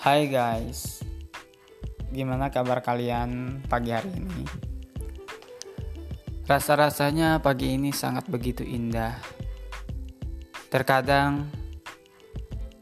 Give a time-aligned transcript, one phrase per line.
[0.00, 1.04] Hai guys,
[2.08, 4.48] gimana kabar kalian pagi hari ini?
[6.48, 9.20] Rasa-rasanya pagi ini sangat begitu indah.
[10.72, 11.52] Terkadang,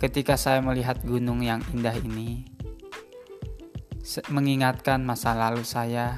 [0.00, 2.48] ketika saya melihat gunung yang indah ini,
[4.32, 6.16] mengingatkan masa lalu saya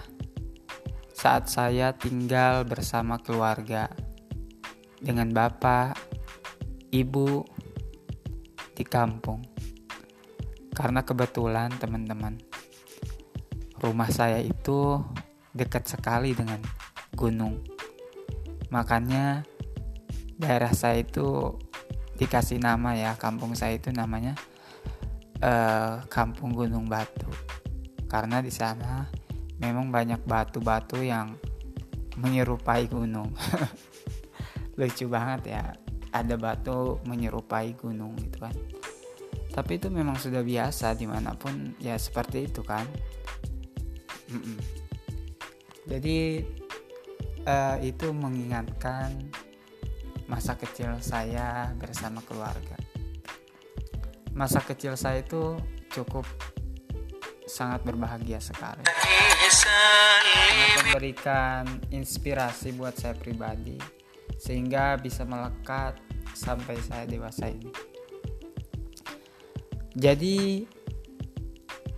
[1.11, 3.91] saat saya tinggal bersama keluarga
[5.03, 5.99] dengan bapak,
[6.95, 7.43] ibu
[8.79, 9.54] di kampung.
[10.75, 12.35] Karena kebetulan teman-teman,
[13.79, 14.99] rumah saya itu
[15.55, 16.59] dekat sekali dengan
[17.15, 17.63] gunung.
[18.75, 19.47] Makanya
[20.35, 21.55] daerah saya itu
[22.19, 24.35] dikasih nama ya, kampung saya itu namanya
[25.39, 27.31] uh, Kampung Gunung Batu.
[28.11, 29.07] Karena di sana
[29.63, 31.39] memang banyak batu-batu yang
[32.19, 33.31] menyerupai gunung.
[34.79, 35.65] Lucu banget ya,
[36.11, 38.55] ada batu menyerupai gunung gitu kan
[39.55, 42.83] tapi itu memang sudah biasa di mana pun ya seperti itu kan.
[45.87, 46.43] Jadi
[47.47, 49.15] uh, itu mengingatkan
[50.27, 52.75] masa kecil saya bersama keluarga.
[54.35, 55.55] Masa kecil saya itu
[55.95, 56.27] cukup
[57.47, 58.83] sangat berbahagia sekali.
[60.83, 61.63] Memberikan
[61.95, 63.79] inspirasi buat saya pribadi
[64.35, 65.95] sehingga bisa melekat
[66.35, 67.94] sampai saya dewasa ini
[69.95, 70.67] jadi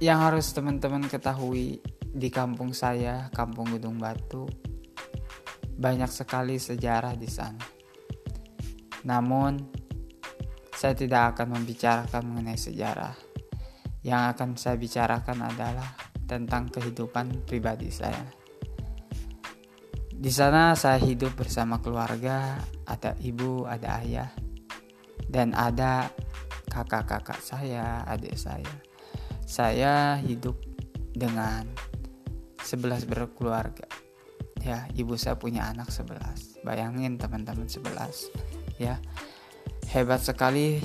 [0.05, 1.81] yang harus teman-teman ketahui
[2.17, 4.45] di kampung saya, Kampung Gunung Batu,
[5.77, 7.65] banyak sekali sejarah di sana.
[9.09, 9.61] Namun,
[10.77, 13.17] saya tidak akan membicarakan mengenai sejarah.
[14.05, 15.89] Yang akan saya bicarakan adalah
[16.29, 18.29] tentang kehidupan pribadi saya.
[20.17, 24.33] Di sana saya hidup bersama keluarga, ada ibu, ada ayah,
[25.29, 26.09] dan ada
[26.77, 28.69] kakak-kakak saya, adik saya.
[29.49, 30.61] Saya hidup
[31.17, 31.65] dengan
[32.61, 33.89] sebelas berkeluarga.
[34.61, 36.61] Ya, ibu saya punya anak sebelas.
[36.61, 38.28] Bayangin teman-teman sebelas.
[38.77, 39.00] Ya.
[39.89, 40.83] Hebat sekali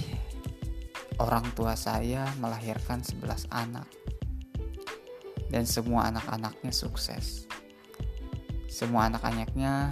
[1.20, 3.90] orang tua saya melahirkan sebelas anak.
[5.52, 7.44] Dan semua anak-anaknya sukses.
[8.72, 9.92] Semua anak-anaknya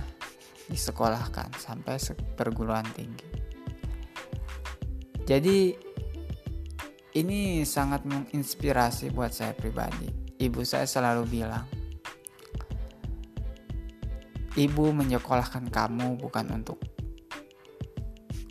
[0.71, 1.99] disekolahkan sampai
[2.39, 3.27] perguruan tinggi.
[5.29, 5.88] Jadi
[7.17, 10.05] ini sangat menginspirasi buat saya pribadi.
[10.37, 11.65] Ibu saya selalu bilang,
[14.53, 16.77] "Ibu menyekolahkan kamu bukan untuk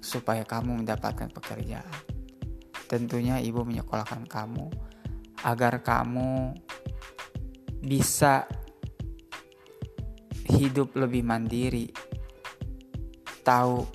[0.03, 1.99] supaya kamu mendapatkan pekerjaan.
[2.91, 4.67] Tentunya ibu menyekolahkan kamu
[5.47, 6.57] agar kamu
[7.79, 8.49] bisa
[10.51, 11.95] hidup lebih mandiri,
[13.47, 13.87] tahu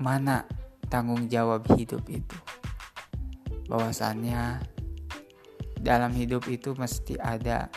[0.00, 0.48] mana
[0.88, 2.53] tanggung jawab hidup itu."
[3.68, 4.60] Bahwasannya
[5.84, 7.68] dalam hidup itu mesti ada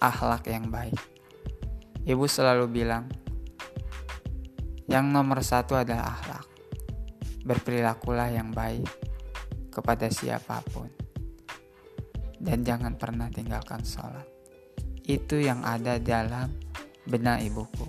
[0.00, 0.96] akhlak yang baik.
[2.04, 3.08] Ibu selalu bilang,
[4.84, 6.44] yang nomor satu adalah akhlak.
[7.44, 8.84] Berperilakulah yang baik
[9.72, 10.88] kepada siapa pun.
[12.36, 14.28] Dan jangan pernah tinggalkan sholat.
[15.04, 16.52] Itu yang ada dalam
[17.08, 17.88] benak ibuku.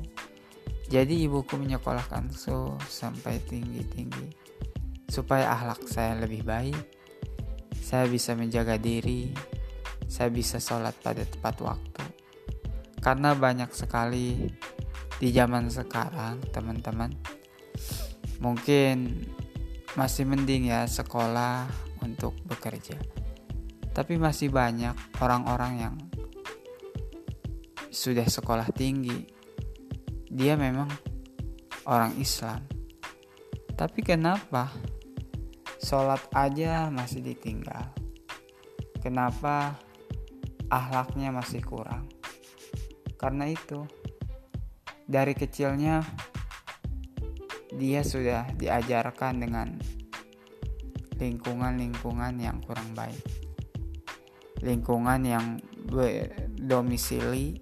[0.88, 4.46] Jadi ibuku menyekolahkan so sampai tinggi-tinggi
[5.10, 6.78] supaya akhlak saya lebih baik,
[7.80, 9.30] saya bisa menjaga diri,
[10.10, 12.06] saya bisa sholat pada tepat waktu.
[13.02, 14.50] Karena banyak sekali
[15.22, 17.14] di zaman sekarang, teman-teman,
[18.42, 19.26] mungkin
[19.96, 21.70] masih mending ya sekolah
[22.04, 23.00] untuk bekerja.
[23.96, 24.92] Tapi masih banyak
[25.24, 25.96] orang-orang yang
[27.88, 29.24] sudah sekolah tinggi.
[30.28, 30.92] Dia memang
[31.88, 32.60] orang Islam.
[33.72, 34.68] Tapi kenapa
[35.86, 37.94] sholat aja masih ditinggal.
[39.06, 39.78] Kenapa
[40.66, 42.10] ahlaknya masih kurang?
[43.22, 43.86] Karena itu,
[45.06, 46.02] dari kecilnya
[47.78, 49.78] dia sudah diajarkan dengan
[51.22, 53.22] lingkungan-lingkungan yang kurang baik.
[54.66, 55.62] Lingkungan yang
[56.58, 57.62] domisili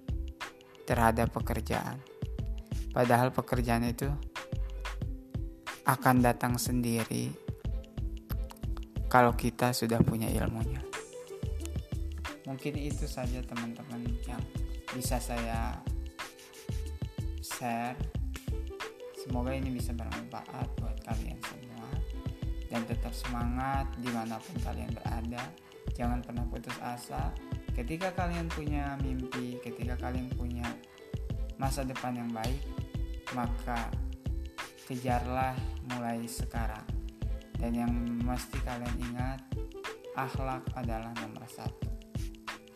[0.88, 2.00] terhadap pekerjaan.
[2.88, 4.08] Padahal pekerjaan itu
[5.84, 7.43] akan datang sendiri
[9.14, 10.82] kalau kita sudah punya ilmunya.
[12.50, 14.42] Mungkin itu saja teman-teman yang
[14.90, 15.78] bisa saya
[17.38, 17.94] share.
[19.14, 21.86] Semoga ini bisa bermanfaat buat kalian semua
[22.66, 25.46] dan tetap semangat di mana pun kalian berada.
[25.94, 27.30] Jangan pernah putus asa.
[27.70, 30.66] Ketika kalian punya mimpi, ketika kalian punya
[31.54, 32.58] masa depan yang baik,
[33.30, 33.94] maka
[34.90, 35.54] kejarlah
[35.94, 37.03] mulai sekarang
[37.64, 37.96] dan yang
[38.28, 39.40] mesti kalian ingat
[40.20, 41.88] akhlak adalah nomor satu.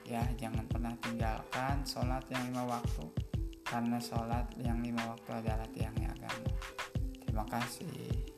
[0.08, 3.04] Ya jangan pernah tinggalkan sholat yang lima waktu
[3.68, 6.48] karena sholat yang lima waktu adalah tiangnya agama.
[7.20, 8.32] Terima kasih